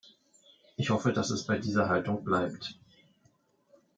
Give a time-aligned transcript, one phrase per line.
[0.77, 2.75] Ich hoffe, dass es bei dieser Haltung bleibt.